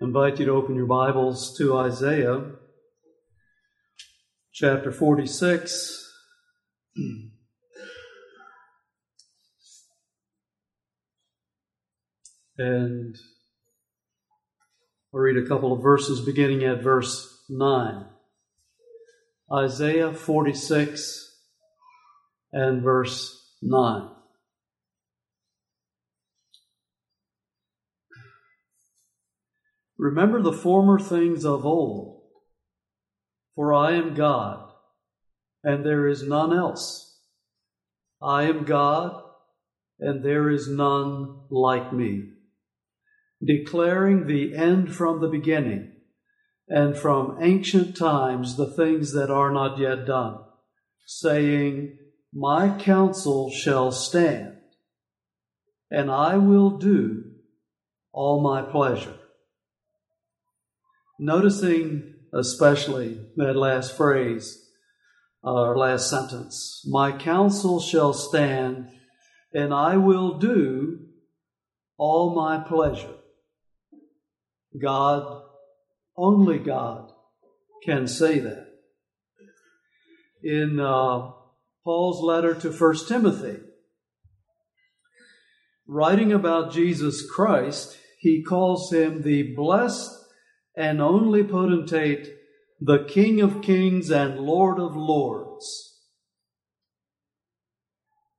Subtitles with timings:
[0.00, 2.52] invite you to open your Bibles to Isaiah
[4.50, 6.12] chapter 46.
[12.56, 13.14] And
[15.12, 18.06] I'll read a couple of verses beginning at verse 9.
[19.52, 21.42] Isaiah 46
[22.52, 24.19] and verse 9.
[30.00, 32.22] Remember the former things of old,
[33.54, 34.72] for I am God,
[35.62, 37.18] and there is none else.
[38.22, 39.22] I am God,
[39.98, 42.30] and there is none like me,
[43.44, 45.92] declaring the end from the beginning,
[46.66, 50.38] and from ancient times the things that are not yet done,
[51.04, 51.98] saying,
[52.32, 54.56] My counsel shall stand,
[55.90, 57.24] and I will do
[58.14, 59.19] all my pleasure
[61.20, 64.70] noticing especially that last phrase
[65.42, 68.88] or last sentence My counsel shall stand,
[69.52, 71.00] and I will do
[71.98, 73.14] all my pleasure.
[74.80, 75.42] God,
[76.16, 77.10] only God,
[77.84, 78.66] can say that.
[80.42, 81.32] In uh,
[81.84, 83.58] Paul's letter to First Timothy,
[85.86, 90.19] writing about Jesus Christ, he calls him the blessed
[90.80, 92.26] and only potentate,
[92.80, 95.98] the King of kings and Lord of lords.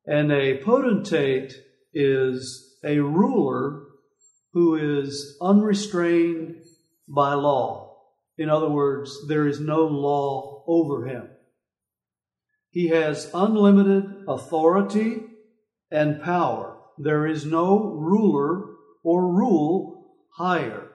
[0.08, 1.54] And a potentate
[1.94, 3.84] is a ruler
[4.54, 6.56] who is unrestrained
[7.08, 7.96] by law.
[8.40, 11.30] In other words, there is no law over him.
[12.72, 15.18] He has unlimited authority
[15.92, 16.80] and power.
[16.98, 18.66] There is no ruler
[19.04, 20.91] or rule higher.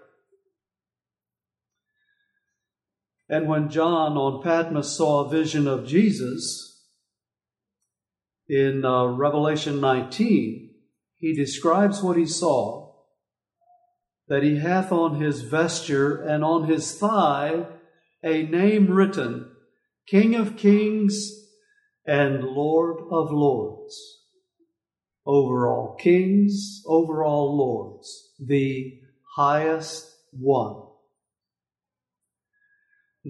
[3.28, 6.84] And when John on Patmos saw a vision of Jesus
[8.48, 10.70] in uh, Revelation 19,
[11.16, 12.86] he describes what he saw
[14.28, 17.66] that he hath on his vesture and on his thigh
[18.24, 19.50] a name written
[20.08, 21.30] King of Kings
[22.04, 23.94] and Lord of Lords.
[25.24, 29.00] Over all kings, over all lords, the
[29.34, 30.85] highest one.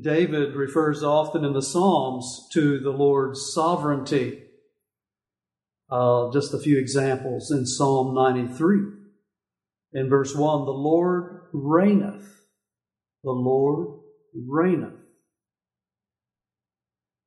[0.03, 4.43] David refers often in the Psalms to the Lord's sovereignty.
[5.91, 8.79] Uh, just a few examples in Psalm 93.
[9.93, 12.43] In verse 1, the Lord reigneth.
[13.25, 14.01] The Lord
[14.35, 15.01] reigneth.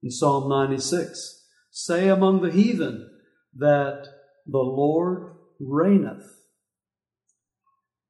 [0.04, 3.10] In Psalm 96, say among the heathen
[3.56, 4.08] that
[4.46, 6.38] the Lord reigneth.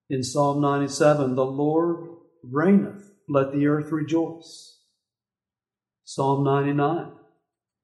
[0.10, 2.10] In Psalm 97, the Lord
[2.44, 4.80] reigneth let the earth rejoice.
[6.04, 7.12] Psalm 99.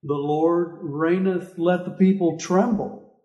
[0.03, 3.21] The Lord reigneth, let the people tremble.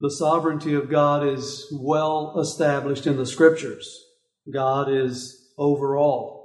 [0.00, 4.04] The sovereignty of God is well established in the scriptures.
[4.52, 6.38] God is over all.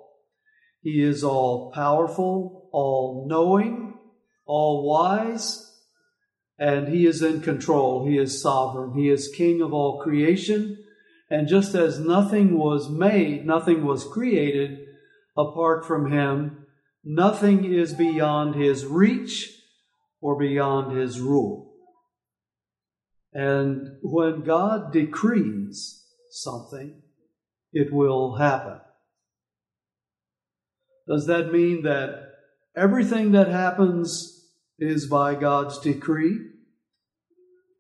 [0.82, 3.94] He is all powerful, all knowing,
[4.46, 5.73] all wise,
[6.58, 8.08] and He is in control.
[8.08, 8.94] He is sovereign.
[8.98, 10.84] He is King of all creation.
[11.30, 14.80] And just as nothing was made, nothing was created
[15.36, 16.66] apart from Him,
[17.04, 19.50] nothing is beyond His reach
[20.22, 21.74] or beyond His rule.
[23.34, 27.02] And when God decrees something,
[27.72, 28.80] it will happen.
[31.08, 32.30] Does that mean that
[32.78, 34.33] everything that happens
[34.80, 36.38] is by God's decree?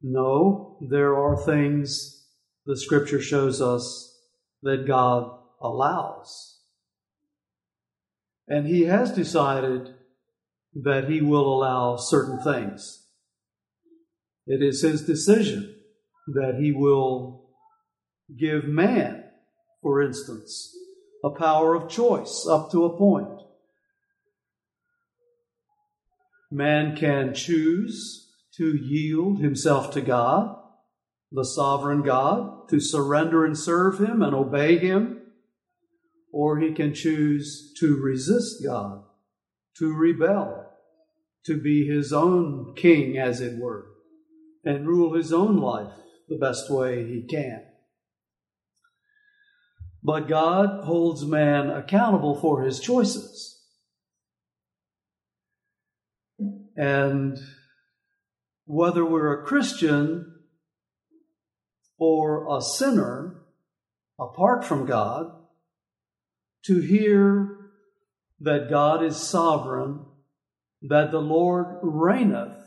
[0.02, 2.28] No, there are things
[2.66, 4.18] the scripture shows us
[4.62, 6.59] that God allows.
[8.48, 9.96] And He has decided
[10.76, 13.08] that He will allow certain things.
[14.46, 15.76] It is His decision
[16.28, 17.50] that He will
[18.38, 19.23] give man,
[19.82, 20.76] for instance,
[21.23, 23.42] a power of choice up to a point.
[26.53, 30.55] Man can choose to yield himself to God,
[31.32, 35.20] the sovereign God, to surrender and serve him and obey him,
[36.32, 39.03] or he can choose to resist God,
[39.79, 40.70] to rebel,
[41.47, 43.88] to be his own king, as it were,
[44.64, 45.94] and rule his own life
[46.29, 47.64] the best way he can.
[50.03, 53.53] But God holds man accountable for his choices.
[56.75, 57.37] And
[58.66, 60.34] whether we're a Christian
[61.97, 63.43] or a sinner
[64.20, 65.31] apart from God
[66.66, 67.58] to hear
[68.40, 70.05] that God is sovereign,
[70.81, 72.58] that the Lord reigneth,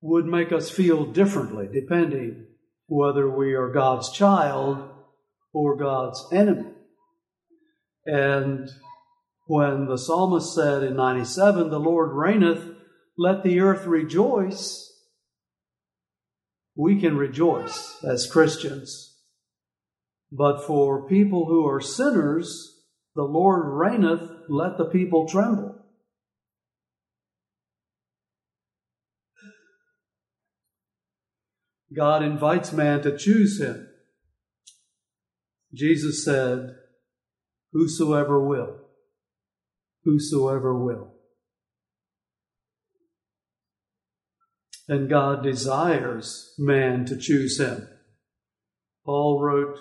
[0.00, 2.46] would make us feel differently depending
[2.86, 4.88] whether we are God's child
[5.52, 6.70] or God's enemy.
[8.04, 8.68] And
[9.46, 12.75] when the psalmist said in 97, The Lord reigneth,
[13.16, 14.92] let the earth rejoice,
[16.74, 19.14] we can rejoice as Christians.
[20.30, 22.82] But for people who are sinners,
[23.14, 25.74] the Lord reigneth, let the people tremble.
[31.94, 33.88] God invites man to choose him.
[35.72, 36.76] Jesus said,
[37.72, 38.76] Whosoever will,
[40.04, 41.15] whosoever will.
[44.88, 47.88] And God desires man to choose him.
[49.04, 49.78] Paul wrote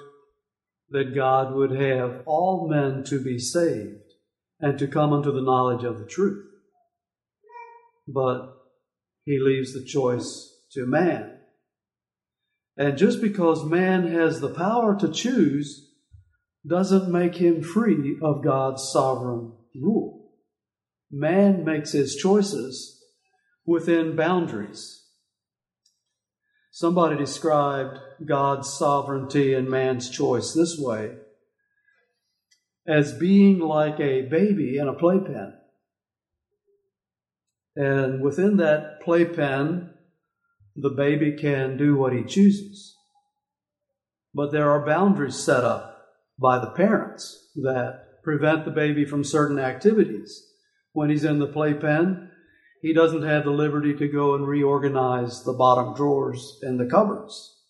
[0.90, 4.14] that God would have all men to be saved
[4.60, 6.46] and to come unto the knowledge of the truth.
[8.08, 8.54] But
[9.26, 11.40] he leaves the choice to man.
[12.78, 15.92] And just because man has the power to choose
[16.68, 20.32] doesn't make him free of God's sovereign rule.
[21.12, 22.95] Man makes his choices
[23.66, 25.04] within boundaries.
[26.72, 31.16] Somebody described God's sovereignty and man's choice this way
[32.88, 35.54] as being like a baby in a playpen.
[37.76, 39.90] And within that playpen,
[40.76, 42.96] the baby can do what he chooses.
[44.34, 45.98] But there are boundaries set up
[46.38, 50.46] by the parents that prevent the baby from certain activities.
[50.92, 52.32] When he's in the playpen,
[52.86, 57.64] he doesn't have the liberty to go and reorganize the bottom drawers and the cupboards.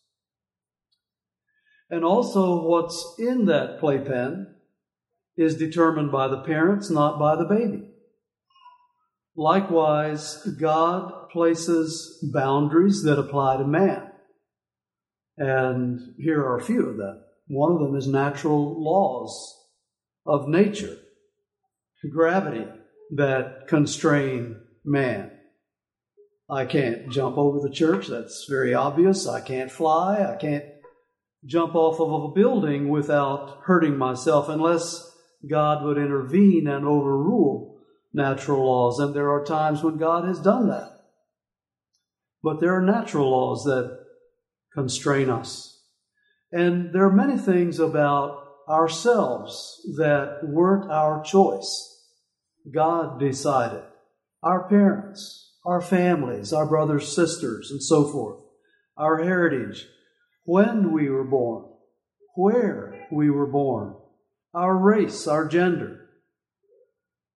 [1.89, 4.55] And also, what's in that playpen
[5.37, 7.91] is determined by the parents, not by the baby.
[9.37, 14.11] Likewise, God places boundaries that apply to man.
[15.37, 17.21] And here are a few of them.
[17.47, 19.55] One of them is natural laws
[20.25, 20.97] of nature,
[22.11, 22.67] gravity
[23.15, 25.31] that constrain man.
[26.49, 29.27] I can't jump over the church, that's very obvious.
[29.27, 30.65] I can't fly, I can't
[31.45, 35.11] jump off of a building without hurting myself unless
[35.47, 37.79] God would intervene and overrule
[38.13, 40.91] natural laws, and there are times when God has done that.
[42.41, 43.99] But there are natural laws that
[44.73, 45.81] constrain us.
[46.51, 52.03] And there are many things about ourselves that weren't our choice.
[52.73, 53.83] God decided.
[54.43, 58.39] Our parents, our families, our brothers, sisters, and so forth.
[58.97, 59.87] Our heritage,
[60.43, 61.65] when we were born,
[62.35, 63.95] where we were born,
[64.53, 66.09] our race, our gender,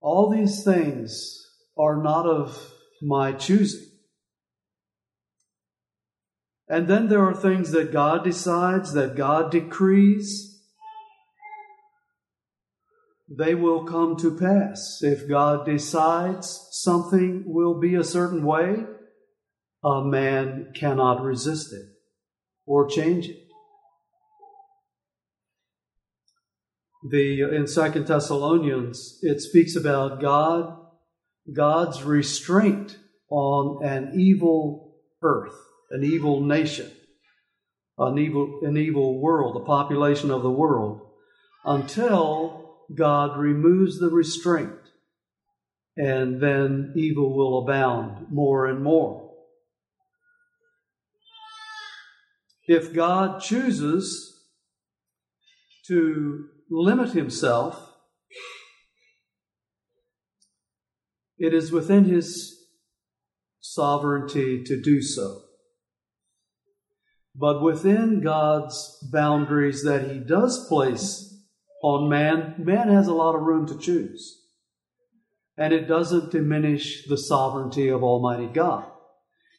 [0.02, 1.36] all these things
[1.78, 3.88] are not of my choosing.
[6.68, 10.49] And then there are things that God decides, that God decrees.
[13.30, 15.00] They will come to pass.
[15.02, 18.86] If God decides something will be a certain way,
[19.84, 21.86] a man cannot resist it
[22.66, 23.50] or change it.
[27.04, 30.78] the in Second Thessalonians it speaks about God,
[31.52, 32.98] God's restraint
[33.30, 35.56] on an evil earth,
[35.92, 36.92] an evil nation,
[37.98, 41.02] an evil an evil world, the population of the world,
[41.64, 44.80] until God removes the restraint,
[45.96, 49.32] and then evil will abound more and more.
[52.68, 54.44] If God chooses
[55.88, 57.96] to limit himself,
[61.38, 62.56] it is within his
[63.60, 65.42] sovereignty to do so.
[67.36, 71.29] But within God's boundaries that he does place
[71.82, 74.42] on man, man has a lot of room to choose.
[75.58, 78.90] And it doesn't diminish the sovereignty of Almighty God.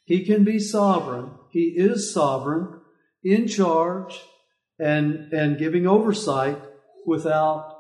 [0.04, 1.32] He can be sovereign.
[1.50, 2.80] He is sovereign,
[3.22, 4.20] in charge,
[4.78, 6.58] and, and giving oversight
[7.06, 7.76] without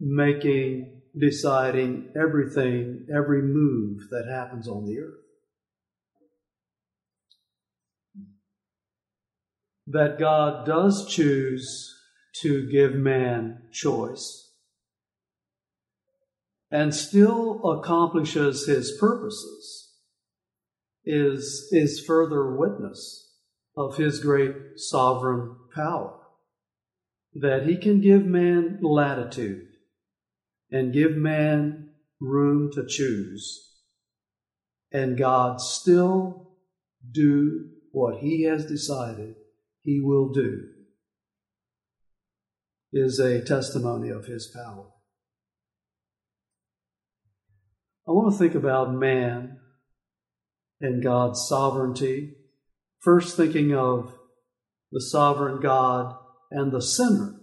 [0.00, 5.18] making, deciding everything, every move that happens on the earth.
[9.86, 11.91] That God does choose
[12.40, 14.42] to give man choice
[16.72, 19.90] and still accomplishes his purposes
[21.04, 23.30] is, is further witness
[23.76, 26.18] of his great sovereign power
[27.34, 29.66] that he can give man latitude
[30.70, 33.70] and give man room to choose.
[34.90, 36.52] And God still
[37.10, 39.34] do what he has decided
[39.82, 40.68] he will do
[42.92, 44.86] is a testimony of his power.
[48.06, 49.58] I want to think about man
[50.80, 52.34] and God's sovereignty.
[53.00, 54.12] First, thinking of
[54.90, 56.14] the sovereign God
[56.50, 57.40] and the sinner,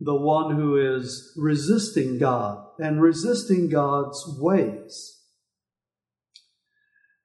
[0.00, 5.20] the one who is resisting God and resisting God's ways.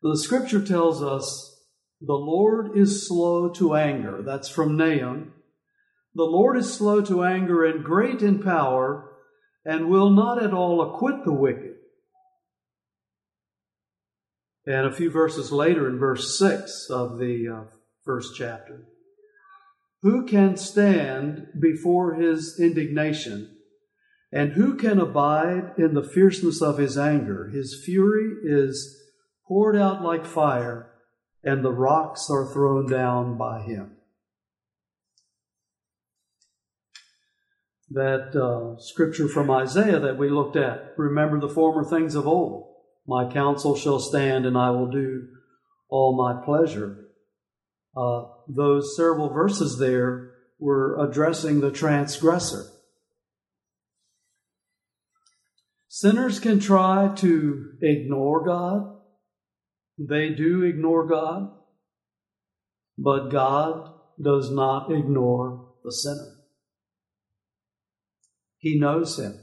[0.02, 1.64] The scripture tells us
[2.02, 4.22] the Lord is slow to anger.
[4.22, 5.34] That's from Nahum.
[6.16, 9.12] The Lord is slow to anger and great in power
[9.66, 11.76] and will not at all acquit the wicked.
[14.66, 17.64] And a few verses later, in verse 6 of the uh,
[18.04, 18.86] first chapter,
[20.02, 23.52] who can stand before his indignation?
[24.32, 27.50] And who can abide in the fierceness of his anger?
[27.54, 29.02] His fury is
[29.48, 30.92] poured out like fire,
[31.44, 33.95] and the rocks are thrown down by him.
[37.92, 42.74] That uh, scripture from Isaiah that we looked at remember the former things of old.
[43.08, 45.28] My counsel shall stand, and I will do
[45.90, 47.06] all my pleasure.
[47.96, 52.64] Uh, those several verses there were addressing the transgressor.
[55.88, 58.98] Sinners can try to ignore God.
[59.98, 61.52] They do ignore God.
[62.98, 66.35] But God does not ignore the sinner.
[68.66, 69.40] He knows him.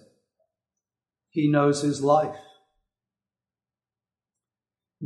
[1.30, 2.34] He knows his life.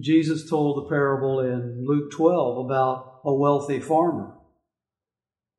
[0.01, 4.33] Jesus told the parable in Luke 12 about a wealthy farmer.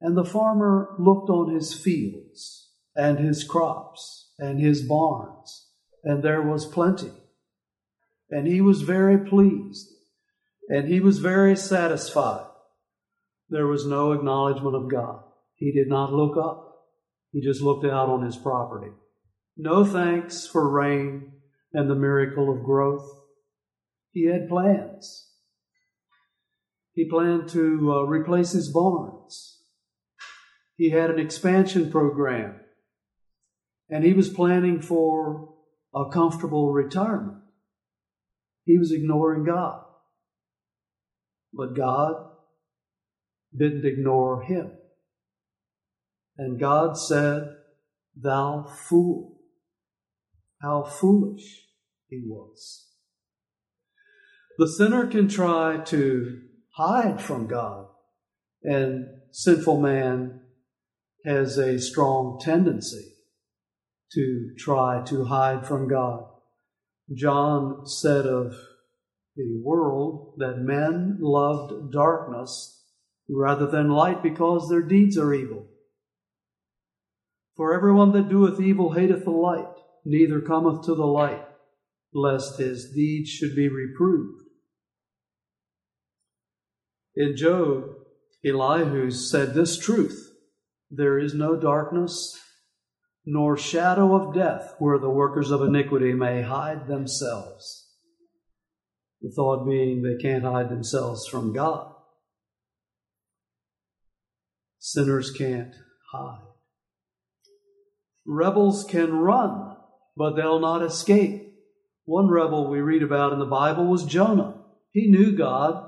[0.02, 5.68] And the farmer looked on his fields and his crops and his barns,
[6.04, 7.12] and there was plenty.
[8.32, 9.88] And he was very pleased,
[10.68, 12.48] and he was very satisfied.
[13.50, 15.22] There was no acknowledgement of God.
[15.54, 16.67] He did not look up,
[17.38, 18.90] he just looked out on his property.
[19.56, 21.34] No thanks for rain
[21.72, 23.08] and the miracle of growth.
[24.10, 25.30] He had plans.
[26.94, 29.62] He planned to uh, replace his barns.
[30.78, 32.56] He had an expansion program.
[33.88, 35.54] And he was planning for
[35.94, 37.38] a comfortable retirement.
[38.66, 39.84] He was ignoring God.
[41.54, 42.16] But God
[43.56, 44.72] didn't ignore him.
[46.38, 47.56] And God said,
[48.16, 49.40] Thou fool.
[50.62, 51.68] How foolish
[52.10, 52.88] he was.
[54.58, 56.42] The sinner can try to
[56.76, 57.88] hide from God,
[58.64, 60.42] and sinful man
[61.26, 63.14] has a strong tendency
[64.14, 66.24] to try to hide from God.
[67.14, 68.56] John said of
[69.36, 72.84] the world that men loved darkness
[73.30, 75.68] rather than light because their deeds are evil.
[77.58, 79.74] For everyone that doeth evil hateth the light,
[80.06, 81.44] neither cometh to the light,
[82.14, 84.44] lest his deeds should be reproved.
[87.16, 87.86] In Job,
[88.46, 90.32] Elihu said this truth
[90.92, 92.40] There is no darkness
[93.26, 97.90] nor shadow of death where the workers of iniquity may hide themselves.
[99.22, 101.92] The thought being they can't hide themselves from God.
[104.80, 105.74] Sinners can't
[106.14, 106.47] hide.
[108.28, 109.78] Rebels can run,
[110.16, 111.54] but they'll not escape.
[112.06, 114.56] One rebel we read about in the Bible was Jonah.
[114.92, 115.88] He knew God,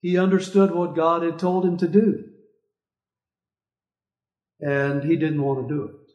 [0.00, 2.24] he understood what God had told him to do.
[4.60, 6.12] And he didn't want to do it.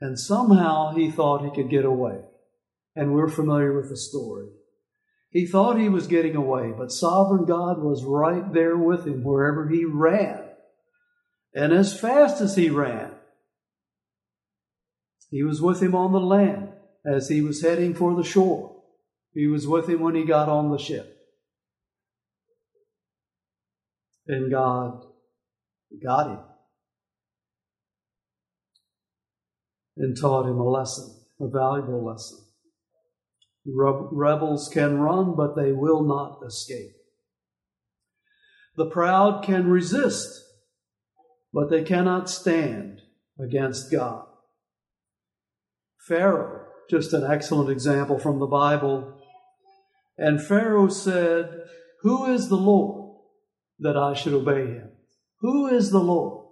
[0.00, 2.20] And somehow he thought he could get away.
[2.96, 4.46] And we're familiar with the story.
[5.30, 9.68] He thought he was getting away, but sovereign God was right there with him wherever
[9.68, 10.42] he ran.
[11.54, 13.10] And as fast as he ran,
[15.34, 16.68] he was with him on the land
[17.04, 18.82] as he was heading for the shore.
[19.32, 21.14] He was with him when he got on the ship.
[24.26, 25.02] and God
[26.02, 26.40] got him
[29.96, 32.38] and taught him a lesson, a valuable lesson.
[33.66, 36.92] Rebels can run, but they will not escape.
[38.76, 40.28] The proud can resist,
[41.52, 43.00] but they cannot stand
[43.38, 44.26] against God.
[46.06, 49.20] Pharaoh, just an excellent example from the Bible.
[50.18, 51.64] And Pharaoh said,
[52.02, 53.04] Who is the Lord?
[53.78, 54.90] that I should obey him?
[55.40, 56.46] Who is the Lord,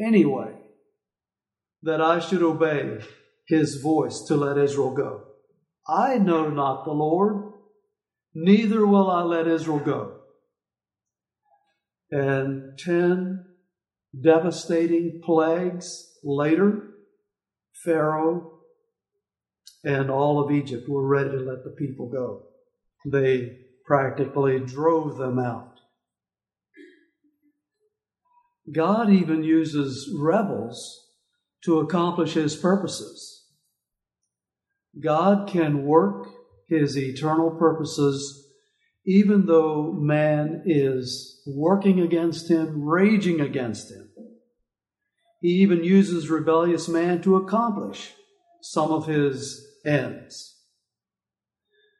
[0.00, 0.52] anyway,
[1.82, 2.98] that I should obey
[3.48, 5.22] his voice to let Israel go?
[5.88, 7.52] I know not the Lord,
[8.34, 10.18] neither will I let Israel go.
[12.10, 13.46] And ten
[14.18, 16.90] devastating plagues later,
[17.84, 18.59] Pharaoh
[19.84, 22.42] and all of Egypt were ready to let the people go.
[23.06, 25.80] They practically drove them out.
[28.72, 31.08] God even uses rebels
[31.64, 33.46] to accomplish his purposes.
[35.02, 36.28] God can work
[36.68, 38.40] his eternal purposes
[39.06, 44.10] even though man is working against him, raging against him.
[45.40, 48.12] He even uses rebellious man to accomplish
[48.62, 50.56] some of his ends.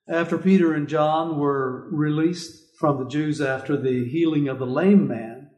[0.09, 5.07] After Peter and John were released from the Jews after the healing of the lame
[5.07, 5.51] man,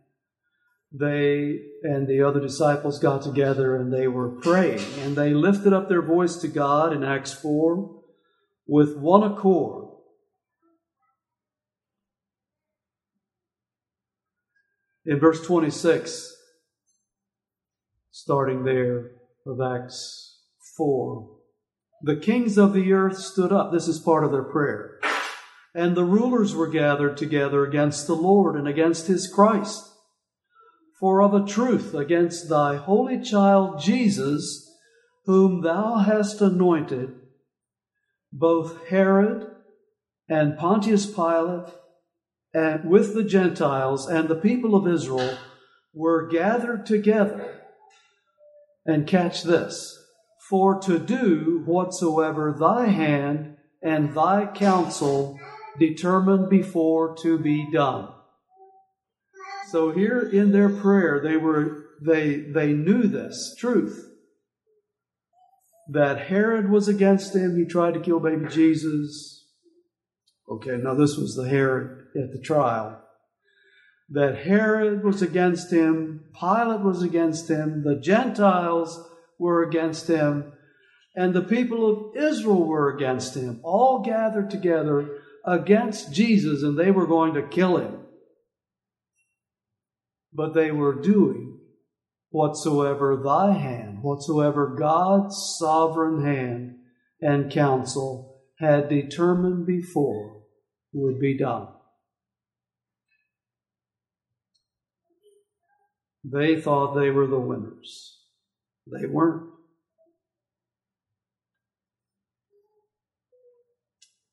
[0.92, 5.88] they and the other disciples got together and they were praying and they lifted up
[5.88, 8.02] their voice to God in Acts 4
[8.66, 9.88] with one accord.
[15.04, 16.36] In verse 26,
[18.10, 19.12] starting there
[19.46, 20.42] of Acts
[20.76, 21.31] 4,
[22.02, 23.72] the kings of the earth stood up.
[23.72, 24.98] This is part of their prayer.
[25.74, 29.88] And the rulers were gathered together against the Lord and against his Christ.
[30.98, 34.68] For of a truth, against thy holy child Jesus,
[35.24, 37.14] whom thou hast anointed,
[38.32, 39.46] both Herod
[40.28, 41.72] and Pontius Pilate,
[42.54, 45.38] and with the Gentiles and the people of Israel,
[45.94, 47.60] were gathered together.
[48.84, 50.01] And catch this
[50.52, 55.40] for to do whatsoever thy hand and thy counsel
[55.78, 58.06] determined before to be done.
[59.70, 64.10] So here in their prayer, they were they they knew this truth
[65.88, 67.56] that Herod was against him.
[67.56, 69.46] He tried to kill baby Jesus.
[70.50, 73.02] Okay, now this was the Herod at the trial.
[74.10, 79.08] That Herod was against him, Pilate was against him, the Gentiles
[79.42, 80.52] were against him,
[81.16, 86.92] and the people of Israel were against him, all gathered together against Jesus, and they
[86.92, 87.98] were going to kill him.
[90.32, 91.58] But they were doing
[92.30, 96.76] whatsoever thy hand, whatsoever God's sovereign hand
[97.20, 100.44] and counsel had determined before
[100.92, 101.66] would be done.
[106.24, 108.21] They thought they were the winners.
[108.86, 109.50] They weren't.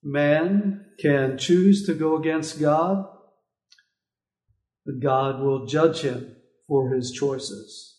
[0.01, 3.05] Man can choose to go against God,
[4.85, 6.35] but God will judge him
[6.67, 7.97] for his choices.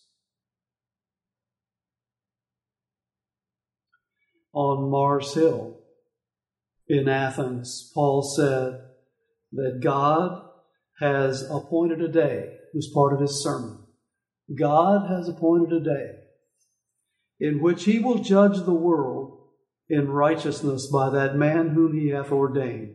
[4.52, 5.78] On Mars Hill
[6.88, 8.80] in Athens, Paul said
[9.52, 10.42] that God
[10.98, 13.78] has appointed a day, it was part of his sermon.
[14.58, 16.19] God has appointed a day
[17.40, 19.38] in which he will judge the world
[19.88, 22.94] in righteousness by that man whom he hath ordained,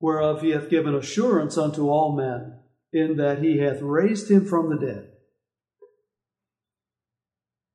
[0.00, 2.60] whereof he hath given assurance unto all men,
[2.92, 5.08] in that he hath raised him from the dead.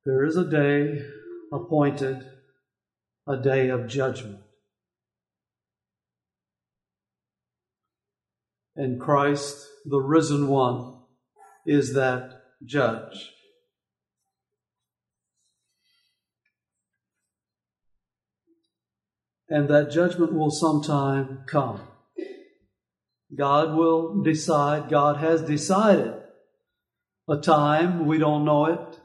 [0.06, 1.06] There is a day
[1.54, 2.24] appointed,
[3.28, 4.40] a day of judgment.
[8.76, 11.02] And Christ, the risen one,
[11.66, 13.32] is that judge.
[19.52, 21.82] And that judgment will sometime come.
[23.38, 26.14] God will decide, God has decided
[27.30, 29.00] a time, we don't know it,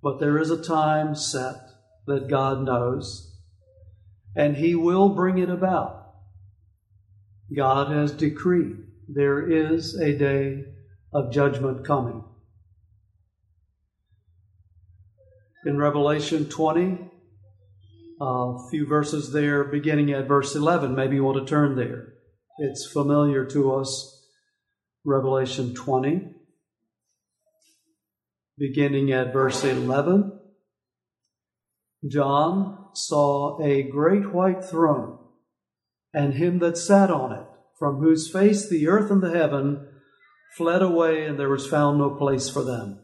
[0.00, 1.56] but there is a time set
[2.06, 3.36] that God knows,
[4.36, 6.06] and He will bring it about.
[7.54, 8.76] God has decreed
[9.08, 10.66] there is a day
[11.12, 12.22] of judgment coming.
[15.66, 17.10] In Revelation 20,
[18.20, 20.94] a few verses there, beginning at verse 11.
[20.94, 22.14] Maybe you want to turn there.
[22.58, 24.14] It's familiar to us.
[25.06, 26.30] Revelation 20,
[28.56, 30.40] beginning at verse 11.
[32.08, 35.18] John saw a great white throne
[36.14, 37.46] and him that sat on it,
[37.78, 39.88] from whose face the earth and the heaven
[40.56, 43.03] fled away, and there was found no place for them.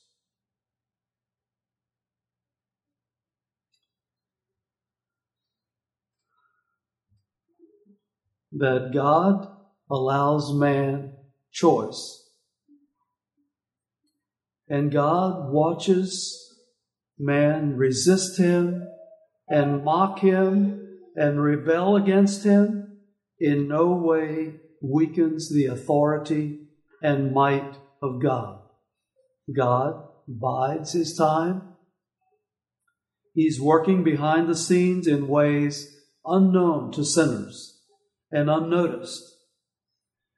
[8.51, 9.47] That God
[9.89, 11.13] allows man
[11.51, 12.17] choice.
[14.67, 16.37] And God watches
[17.19, 18.87] man resist him
[19.49, 22.99] and mock him and rebel against him
[23.39, 26.67] in no way weakens the authority
[27.03, 28.59] and might of God.
[29.53, 31.73] God bides his time.
[33.33, 37.80] He's working behind the scenes in ways unknown to sinners
[38.31, 39.35] and unnoticed,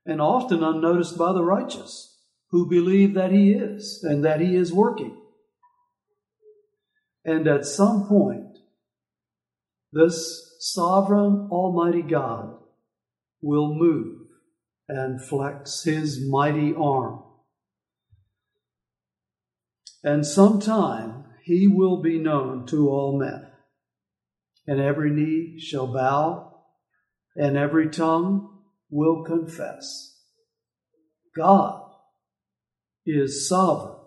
[0.06, 2.18] and often unnoticed by the righteous
[2.50, 5.18] who believe that he is and that he is working.
[7.26, 8.58] And at some point,
[9.92, 12.58] this sovereign Almighty God
[13.42, 14.28] will move
[14.88, 17.24] and flex his mighty arm.
[20.04, 23.48] And sometime he will be known to all men,
[24.68, 26.53] and every knee shall bow,
[27.36, 30.20] and every tongue will confess.
[31.36, 31.82] God
[33.06, 33.98] is sovereign.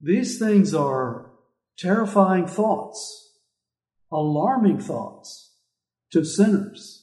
[0.00, 1.30] These things are
[1.78, 3.38] terrifying thoughts,
[4.10, 5.54] alarming thoughts
[6.12, 7.02] to sinners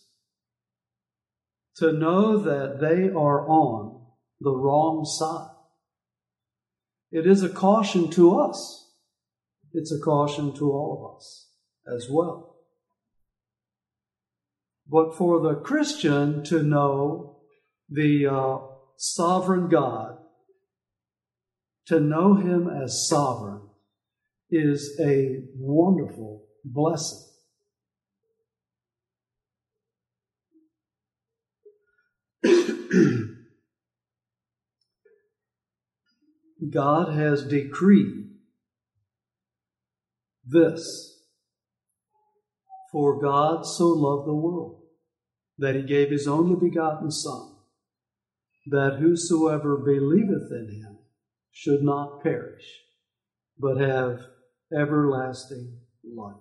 [1.80, 4.06] to know that they are on
[4.42, 5.56] the wrong side.
[7.12, 8.92] It is a caution to us.
[9.72, 11.52] It's a caution to all of us
[11.88, 12.58] as well.
[14.92, 17.38] But for the Christian to know
[17.90, 18.58] the uh,
[18.98, 20.18] sovereign God
[21.86, 23.62] to know Him as sovereign
[24.50, 27.20] is a wonderful blessing.
[36.72, 38.30] God has decreed
[40.46, 41.18] this.
[42.92, 44.79] For God so loved the world
[45.60, 47.56] that he gave his only begotten Son,
[48.68, 50.98] that whosoever believeth in him
[51.52, 52.66] should not perish,
[53.58, 54.20] but have
[54.74, 56.36] everlasting life.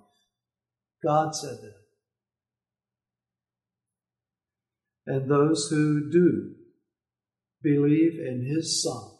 [1.03, 1.75] God said that.
[5.07, 6.55] And those who do
[7.63, 9.11] believe in His Son,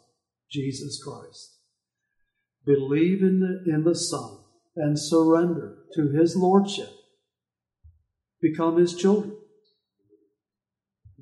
[0.51, 1.57] Jesus Christ,
[2.65, 4.37] believe in the, in the Son,
[4.75, 6.89] and surrender to His Lordship,
[8.41, 9.35] become His children.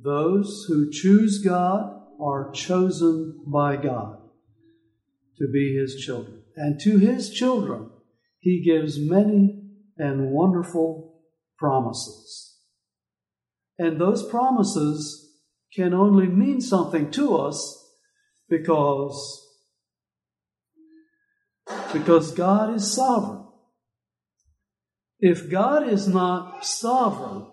[0.04, 4.18] Those who choose God are chosen by God
[5.38, 6.44] to be his children.
[6.56, 7.90] And to his children,
[8.40, 9.62] he gives many
[9.98, 11.22] and wonderful
[11.58, 12.60] promises.
[13.78, 15.32] And those promises
[15.76, 17.86] can only mean something to us
[18.50, 19.44] because
[21.92, 23.46] because God is sovereign.
[25.20, 27.48] If God is not sovereign,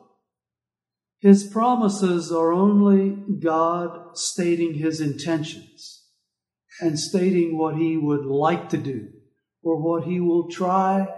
[1.25, 6.05] his promises are only God stating his intentions
[6.83, 9.09] and stating what he would like to do
[9.63, 11.09] or what he will try,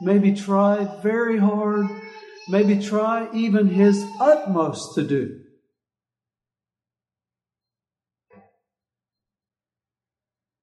[0.00, 1.86] maybe try very hard,
[2.48, 5.38] maybe try even his utmost to do.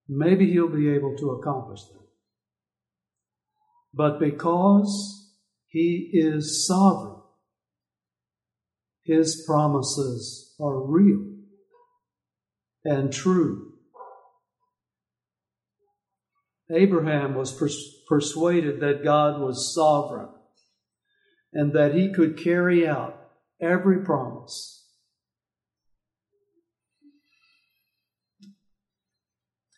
[0.09, 2.03] Maybe he'll be able to accomplish them.
[3.93, 5.31] But because
[5.69, 7.18] he is sovereign,
[9.09, 11.25] his promises are real
[12.85, 13.69] and true
[16.71, 20.29] Abraham was pers- persuaded that God was sovereign
[21.51, 23.19] and that he could carry out
[23.59, 24.85] every promise.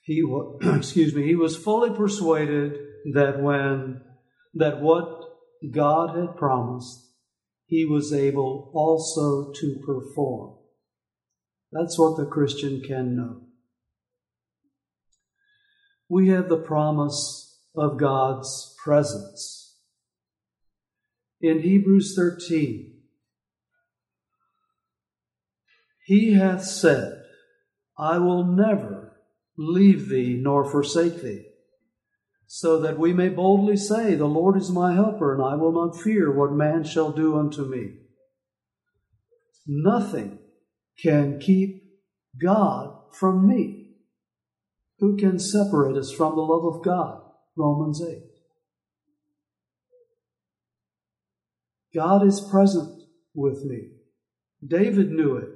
[0.03, 0.21] He
[0.61, 2.77] excuse me, he was fully persuaded
[3.13, 4.01] that when
[4.55, 5.07] that what
[5.71, 7.10] God had promised,
[7.71, 10.57] he was able also to perform.
[11.71, 13.47] That's what the Christian can know
[16.11, 19.77] we have the promise of God's presence.
[21.39, 22.95] In Hebrews 13,
[26.05, 27.23] He hath said,
[27.97, 29.21] I will never
[29.57, 31.45] leave thee nor forsake thee,
[32.53, 35.97] so that we may boldly say, The Lord is my helper, and I will not
[35.97, 37.93] fear what man shall do unto me.
[39.65, 40.37] nothing
[41.01, 41.81] can keep
[42.37, 43.91] God from me.
[44.99, 47.21] Who can separate us from the love of God?
[47.55, 48.17] Romans 8.
[51.95, 53.01] God is present
[53.33, 53.91] with me.
[54.61, 55.47] David knew it.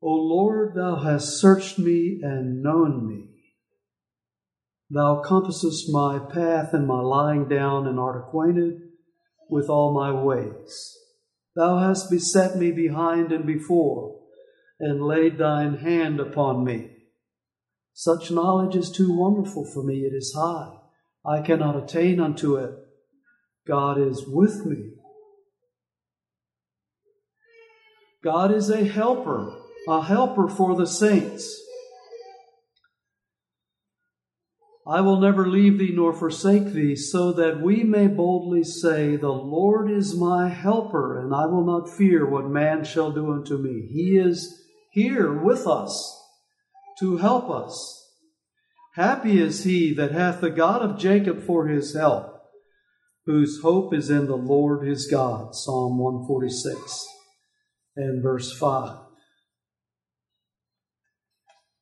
[0.00, 3.29] O Lord, thou hast searched me and known me.
[4.90, 8.80] Thou compassest my path and my lying down and art acquainted
[9.48, 10.96] with all my ways.
[11.54, 14.20] Thou hast beset me behind and before
[14.80, 16.90] and laid thine hand upon me.
[17.92, 20.00] Such knowledge is too wonderful for me.
[20.00, 20.72] It is high.
[21.24, 22.70] I cannot attain unto it.
[23.68, 24.94] God is with me.
[28.24, 29.54] God is a helper,
[29.88, 31.60] a helper for the saints.
[34.90, 39.28] I will never leave thee nor forsake thee, so that we may boldly say, The
[39.28, 43.86] Lord is my helper, and I will not fear what man shall do unto me.
[43.88, 46.20] He is here with us
[46.98, 48.04] to help us.
[48.96, 52.42] Happy is he that hath the God of Jacob for his help,
[53.26, 55.54] whose hope is in the Lord his God.
[55.54, 57.06] Psalm 146
[57.94, 58.98] and verse 5.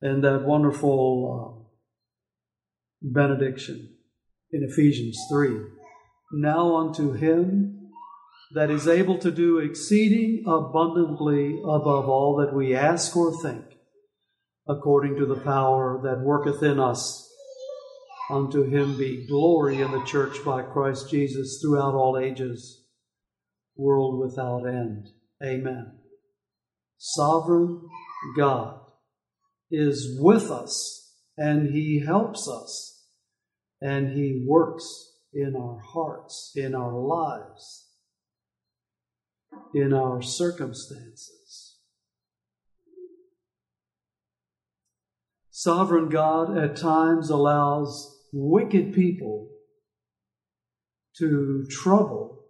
[0.03, 1.67] And that wonderful uh,
[3.02, 3.96] benediction
[4.52, 5.56] in Ephesians 3.
[6.32, 7.90] Now unto him
[8.54, 13.64] that is able to do exceeding abundantly above all that we ask or think,
[14.66, 17.24] according to the power that worketh in us.
[18.30, 22.84] Unto him be glory in the church by Christ Jesus throughout all ages,
[23.74, 25.08] world without end.
[25.42, 25.98] Amen.
[26.98, 27.88] Sovereign
[28.37, 28.80] God
[29.70, 30.97] is with us
[31.38, 33.07] and he helps us
[33.81, 37.90] and he works in our hearts, in our lives,
[39.72, 41.77] in our circumstances.
[45.51, 49.48] Sovereign God at times allows wicked people
[51.18, 52.46] to trouble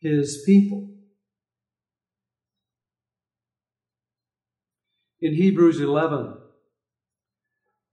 [0.00, 0.94] his people.
[5.20, 6.37] In Hebrews 11,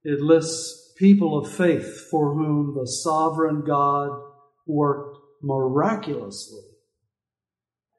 [0.06, 4.12] it lists people of faith for whom the sovereign God
[4.68, 6.64] worked miraculously,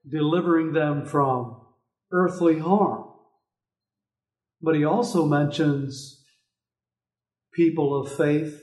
[0.08, 1.60] delivering them from
[2.12, 3.10] earthly harm.
[4.62, 6.24] But he also mentions
[7.52, 8.62] people of faith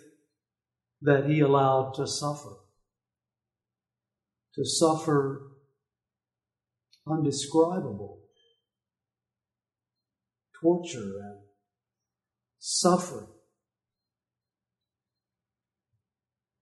[1.01, 2.55] that he allowed to suffer,
[4.55, 5.51] to suffer
[7.05, 8.21] undescribable
[10.61, 11.39] torture and
[12.57, 13.27] suffering.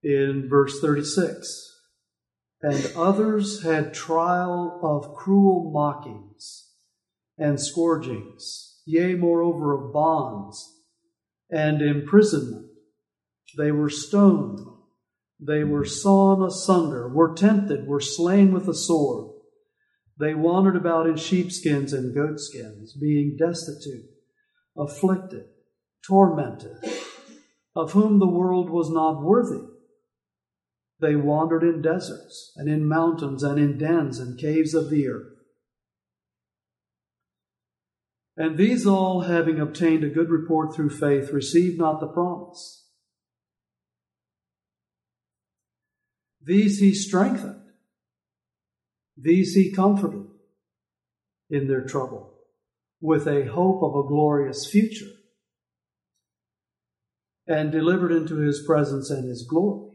[0.02, 1.78] In verse 36,
[2.60, 6.70] and others had trial of cruel mockings
[7.38, 10.80] and scourgings, yea, moreover, of bonds
[11.50, 12.66] and imprisonment.
[13.56, 14.58] They were stoned,
[15.38, 19.32] they were sawn asunder, were tempted, were slain with the sword.
[20.18, 24.10] They wandered about in sheepskins and goatskins, being destitute,
[24.76, 25.46] afflicted,
[26.06, 26.76] tormented,
[27.74, 29.71] of whom the world was not worthy.
[31.02, 35.32] They wandered in deserts and in mountains and in dens and caves of the earth.
[38.36, 42.86] And these all, having obtained a good report through faith, received not the promise.
[46.40, 47.62] These he strengthened
[49.16, 50.26] these he comforted
[51.50, 52.32] in their trouble
[53.00, 55.10] with a hope of a glorious future
[57.48, 59.91] and delivered into his presence and his glory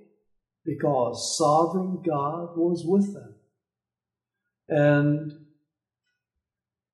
[0.68, 3.36] because sovereign God was with them.
[4.68, 5.32] And,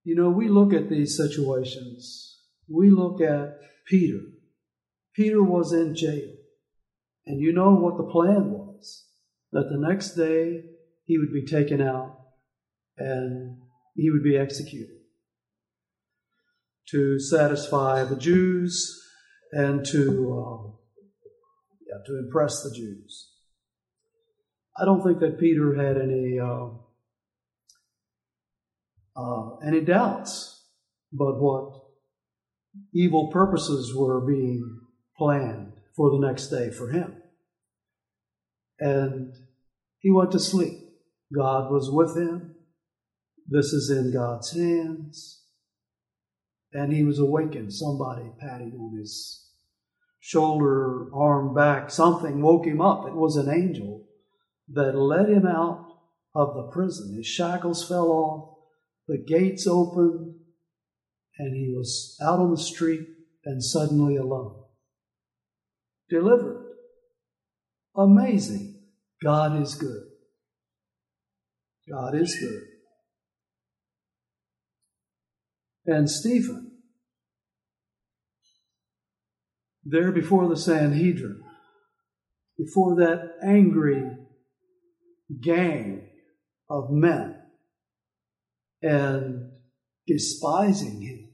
[0.04, 2.38] you know, we look at these situations.
[2.70, 3.58] We look at
[3.88, 4.20] Peter.
[5.16, 6.36] Peter was in jail.
[7.26, 9.06] And you know what the plan was
[9.52, 10.62] that the next day
[11.06, 12.20] he would be taken out
[12.98, 13.58] and
[13.96, 14.98] he would be executed
[16.90, 19.02] to satisfy the Jews
[19.52, 20.78] and to um,
[22.06, 23.33] to impress the Jews.
[24.78, 26.70] I don't think that Peter had any uh,
[29.16, 30.64] uh, any doubts,
[31.12, 31.84] but what
[32.94, 34.80] evil purposes were being
[35.18, 37.16] planned for the next day for him,
[38.80, 39.36] and
[40.00, 40.80] he went to sleep.
[41.34, 42.56] God was with him.
[43.48, 45.42] This is in God's hands.
[46.72, 47.74] And he was awakened.
[47.74, 49.50] Somebody patting on his
[50.20, 53.08] shoulder, arm, back, something woke him up.
[53.08, 54.08] It was an angel
[54.70, 55.88] that led him out
[56.36, 57.16] of the prison.
[57.16, 58.58] His shackles fell off,
[59.08, 60.36] the gates opened,
[61.38, 63.08] and he was out on the street
[63.46, 64.64] and suddenly alone.
[66.10, 66.66] Delivered.
[67.96, 68.82] Amazing.
[69.24, 70.04] God is good.
[71.90, 72.64] God is good.
[75.86, 76.72] And Stephen,
[79.84, 81.42] there before the Sanhedrin,
[82.58, 84.10] before that angry
[85.42, 86.10] gang
[86.70, 87.36] of men,
[88.82, 89.52] and
[90.08, 91.30] despising him,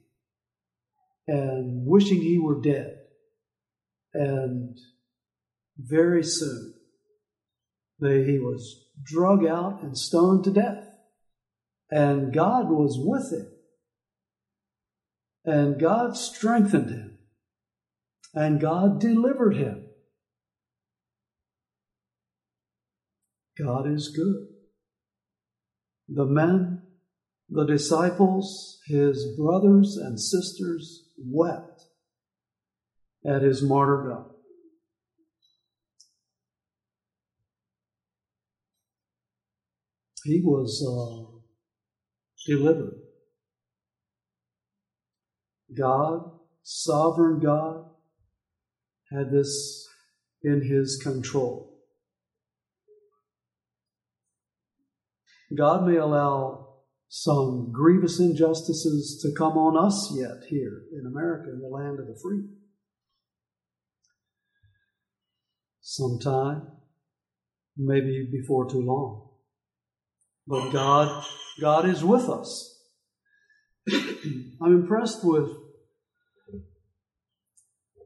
[1.28, 2.96] and wishing he were dead.
[4.14, 4.78] And
[5.78, 6.74] very soon,
[8.00, 10.86] he was drug out and stoned to death.
[11.92, 13.52] And God was with him.
[15.46, 17.18] And God strengthened him.
[18.34, 19.89] And God delivered him.
[23.62, 24.48] God is good.
[26.08, 26.82] The men,
[27.50, 31.84] the disciples, his brothers and sisters wept
[33.26, 34.26] at his martyrdom.
[40.24, 41.40] He was uh,
[42.46, 43.00] delivered.
[45.78, 46.32] God,
[46.64, 47.86] sovereign God,
[49.12, 49.88] had this
[50.44, 51.69] in his control.
[55.56, 56.68] God may allow
[57.08, 62.08] some grievous injustices to come on us yet here in America, in the land of
[62.08, 62.44] the free.
[65.82, 66.68] Sometime,
[67.76, 69.32] maybe before too long.
[70.46, 71.26] But God,
[71.60, 72.80] God is with us.
[74.62, 75.50] I'm impressed with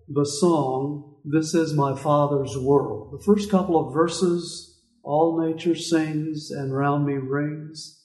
[0.07, 3.17] the song, This is My Father's World.
[3.17, 4.72] The first couple of verses,
[5.03, 8.03] all nature sings and round me rings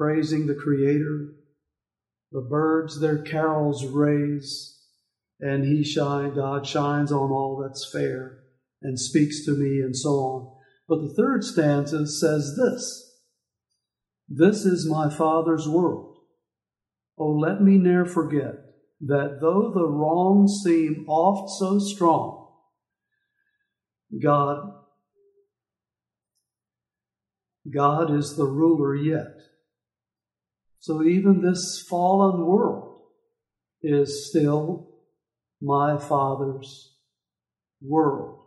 [0.00, 1.34] praising the Creator.
[2.32, 4.78] The birds their carols raise,
[5.38, 8.38] and He shine, God shines on all that's fair
[8.80, 10.56] and speaks to me, and so on.
[10.88, 13.14] But the third stanza says this
[14.26, 16.16] This is my Father's world.
[17.18, 18.54] Oh, let me ne'er forget
[19.02, 22.54] that though the wrong seem oft so strong,
[24.22, 24.79] God,
[27.72, 29.36] God is the ruler yet.
[30.78, 33.02] So even this fallen world
[33.82, 34.88] is still
[35.60, 36.96] my Father's
[37.82, 38.38] world.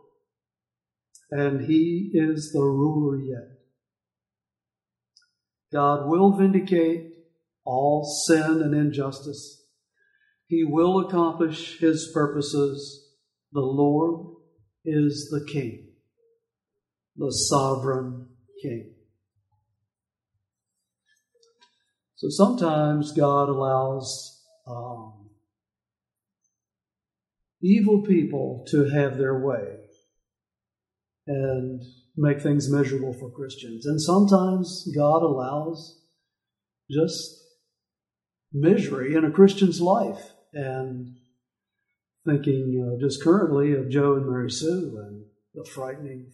[1.30, 3.58] And He is the ruler yet.
[5.72, 7.12] God will vindicate
[7.64, 9.62] all sin and injustice.
[10.46, 13.08] He will accomplish His purposes.
[13.52, 14.36] The Lord
[14.84, 15.88] is the King,
[17.16, 18.28] the sovereign
[18.62, 18.93] King.
[22.24, 25.28] So sometimes God allows um,
[27.60, 29.76] evil people to have their way
[31.26, 31.82] and
[32.16, 33.84] make things miserable for Christians.
[33.84, 36.00] And sometimes God allows
[36.90, 37.42] just
[38.54, 40.32] misery in a Christian's life.
[40.54, 41.18] And
[42.24, 46.32] thinking uh, just currently of Joe and Mary Sue and the frightening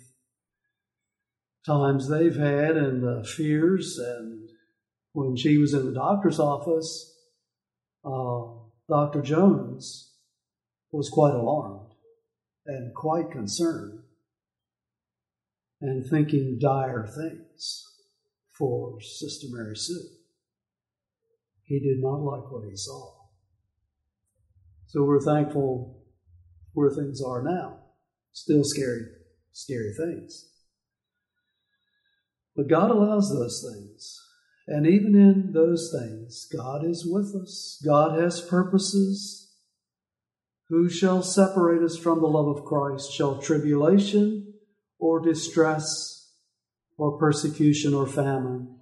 [1.66, 4.50] times they've had and the fears and
[5.12, 7.16] when she was in the doctor's office,
[8.04, 8.42] uh,
[8.88, 9.22] Dr.
[9.22, 10.14] Jones
[10.92, 11.92] was quite alarmed
[12.66, 14.00] and quite concerned
[15.80, 17.84] and thinking dire things
[18.52, 20.08] for Sister Mary Sue.
[21.64, 23.14] He did not like what he saw.
[24.86, 26.02] So we're thankful
[26.72, 27.78] where things are now.
[28.32, 29.02] Still scary,
[29.52, 30.50] scary things.
[32.56, 34.19] But God allows those things
[34.70, 37.82] and even in those things, God is with us.
[37.84, 39.52] God has purposes.
[40.68, 43.12] Who shall separate us from the love of Christ?
[43.12, 44.54] Shall tribulation
[45.00, 46.36] or distress
[46.96, 48.78] or persecution or famine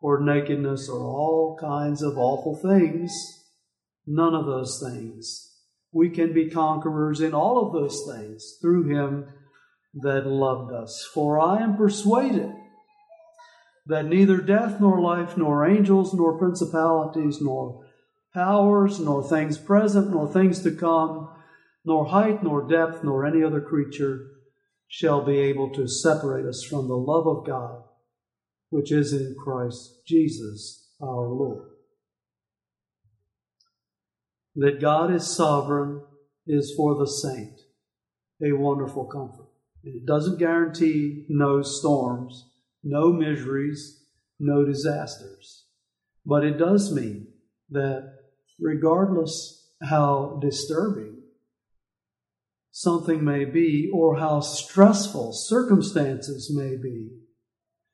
[0.00, 3.12] or nakedness or all kinds of awful things?
[4.06, 5.50] None of those things.
[5.90, 9.26] We can be conquerors in all of those things through Him
[9.94, 11.04] that loved us.
[11.12, 12.52] For I am persuaded
[13.86, 17.84] that neither death nor life, nor angels, nor principalities, nor
[18.32, 21.28] powers, nor things present, nor things to come,
[21.84, 24.28] nor height, nor depth, nor any other creature
[24.86, 27.82] shall be able to separate us from the love of God,
[28.70, 31.68] which is in Christ Jesus our Lord.
[34.54, 36.02] That God is sovereign
[36.46, 37.58] is for the saint
[38.44, 39.48] a wonderful comfort.
[39.84, 42.51] It doesn't guarantee no storms
[42.82, 44.04] no miseries,
[44.38, 45.66] no disasters.
[46.24, 47.28] But it does mean
[47.70, 48.12] that
[48.60, 51.22] regardless how disturbing
[52.70, 57.10] something may be or how stressful circumstances may be,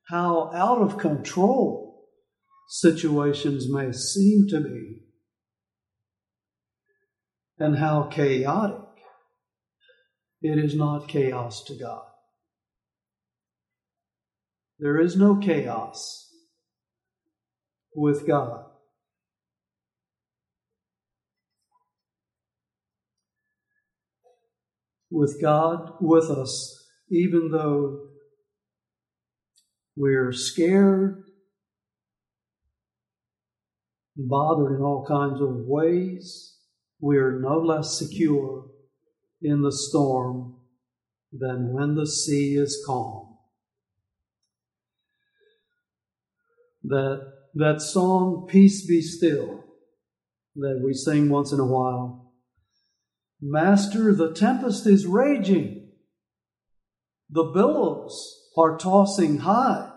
[0.08, 2.06] how out of control
[2.68, 5.00] situations may seem to be,
[7.58, 8.76] and how chaotic
[10.42, 12.07] it is not chaos to God.
[14.78, 16.32] There is no chaos
[17.94, 18.64] with God.
[25.10, 28.08] With God with us, even though
[29.96, 31.24] we're scared,
[34.16, 36.56] bothered in all kinds of ways,
[37.00, 38.66] we're no less secure
[39.42, 40.56] in the storm
[41.32, 43.27] than when the sea is calm.
[46.84, 49.64] That, that song, Peace Be Still,
[50.56, 52.32] that we sing once in a while.
[53.40, 55.90] Master, the tempest is raging.
[57.30, 59.92] The billows are tossing high.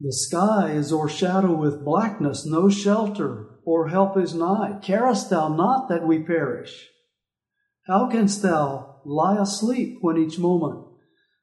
[0.00, 4.78] The sky is o'ershadowed with blackness, no shelter or help is nigh.
[4.80, 6.88] Carest thou not that we perish?
[7.86, 10.87] How canst thou lie asleep when each moment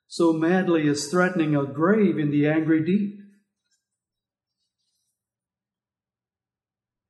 [0.07, 3.19] so madly is threatening a grave in the angry deep?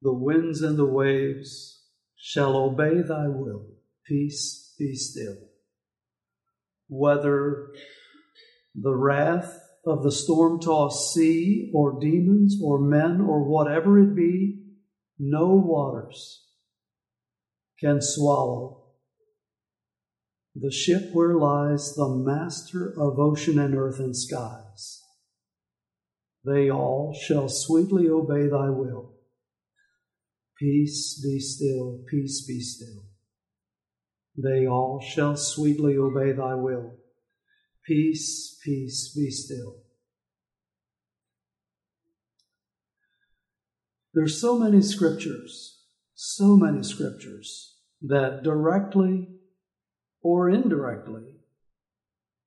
[0.02, 1.84] The winds and the waves
[2.16, 3.66] shall obey thy will.
[4.06, 5.38] Peace be still.
[6.88, 7.70] Whether
[8.76, 14.62] the wrath of the storm tossed sea or demons or men or whatever it be,
[15.18, 16.46] no waters
[17.80, 18.85] can swallow
[20.56, 25.02] the ship where lies the master of ocean and earth and skies.
[26.46, 29.14] They all shall sweetly obey thy will.
[30.58, 33.04] Peace be still, peace be still.
[34.38, 36.98] They all shall sweetly obey thy will.
[37.86, 39.78] Peace, peace, be still.
[44.14, 45.82] There's so many scriptures,
[46.14, 49.28] so many scriptures that directly
[50.26, 51.22] or indirectly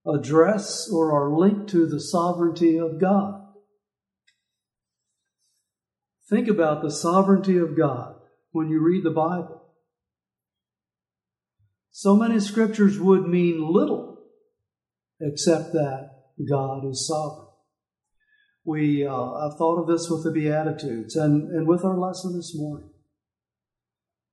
[0.05, 3.41] address or are linked to the sovereignty of God.
[6.29, 8.17] Think about the sovereignty of God
[8.51, 9.63] when you read the Bible.
[11.93, 14.25] So many scriptures would mean little
[15.21, 16.11] except that
[16.51, 17.47] God is sovereign.
[18.65, 22.57] We, uh, I've thought of this with the Beatitudes and, and with our lesson this
[22.57, 22.91] morning.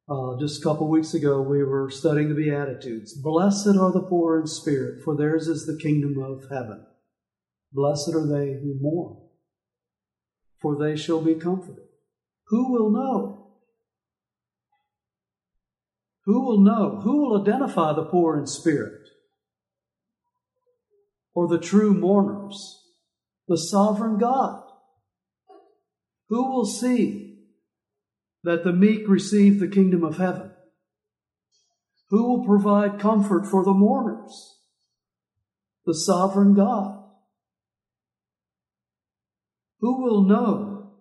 [0.08, 3.14] Uh, just a couple weeks ago, we were studying the Beatitudes.
[3.14, 6.86] Blessed are the poor in spirit, for theirs is the kingdom of heaven.
[7.72, 9.18] Blessed are they who mourn,
[10.62, 11.86] for they shall be comforted.
[12.48, 13.54] Who will know?
[16.26, 17.02] Who will know?
[17.04, 19.06] Who will identify the poor in spirit?
[21.36, 22.82] or the true mourners,
[23.48, 24.64] the sovereign God?
[26.30, 27.25] Who will see
[28.46, 30.52] that the meek receive the kingdom of heaven?
[32.10, 34.60] Who will provide comfort for the mourners?
[35.86, 37.04] The sovereign God.
[39.80, 40.94] Who will know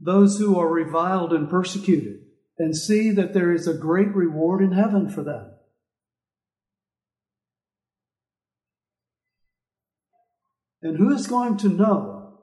[0.00, 2.18] those who are reviled and persecuted
[2.58, 5.52] and see that there is a great reward in heaven for them?
[10.82, 12.40] And who is going to know?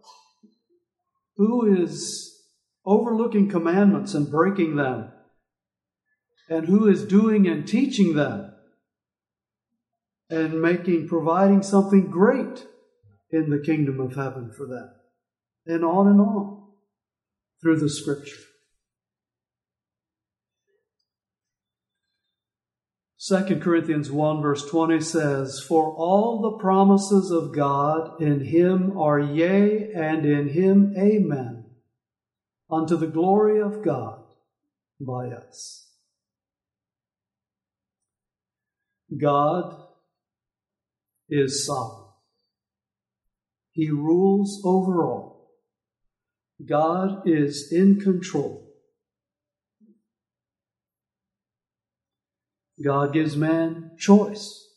[1.36, 2.32] Who is
[2.86, 5.11] overlooking commandments and breaking them?
[6.49, 8.53] And who is doing and teaching them?
[10.29, 12.65] And making, providing something great
[13.29, 14.89] in the kingdom of heaven for them.
[15.65, 16.63] And on and on
[17.61, 18.41] through the scripture.
[23.25, 29.17] Second Corinthians 1 verse 20 says, For all the promises of God in him are
[29.17, 31.62] yea, and in him amen,
[32.74, 34.24] unto the glory of God
[34.99, 35.91] by us.
[39.15, 39.76] God
[41.30, 42.09] is sovereign.
[43.71, 45.51] He rules over all.
[46.65, 48.69] God is in control.
[52.84, 54.67] God gives man choice.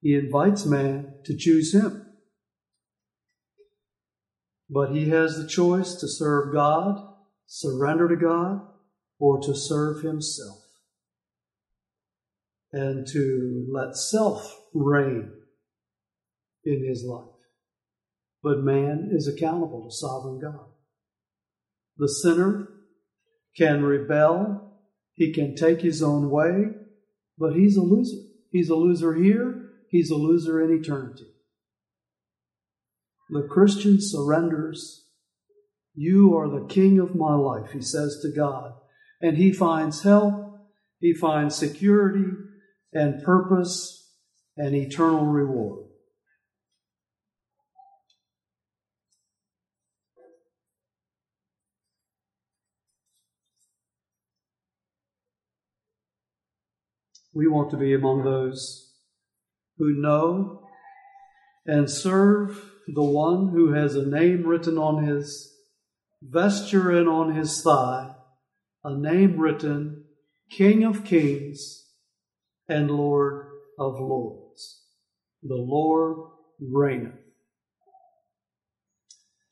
[0.00, 2.05] He invites man to choose him.
[4.68, 7.00] But he has the choice to serve God,
[7.46, 8.62] surrender to God,
[9.18, 10.62] or to serve himself.
[12.72, 15.32] and to let self reign
[16.64, 17.24] in his life.
[18.42, 20.66] But man is accountable to sovereign God.
[21.96, 22.68] The sinner
[23.56, 24.80] can rebel,
[25.14, 26.64] he can take his own way,
[27.38, 28.22] but he's a loser.
[28.50, 31.26] He's a loser here, he's a loser in eternity.
[33.28, 35.04] The Christian surrenders.
[35.94, 38.74] You are the king of my life, he says to God.
[39.20, 40.58] And he finds help,
[41.00, 42.30] he finds security
[42.92, 44.12] and purpose
[44.56, 45.86] and eternal reward.
[57.34, 58.94] We want to be among those
[59.76, 60.62] who know
[61.66, 65.54] and serve the one who has a name written on his
[66.22, 68.14] vesture and on his thigh,
[68.84, 70.04] a name written
[70.50, 71.86] King of Kings
[72.68, 73.46] and Lord
[73.78, 74.84] of Lords.
[75.42, 76.30] The Lord
[76.60, 77.14] reigneth.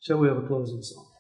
[0.01, 1.14] Shall we have a closing song?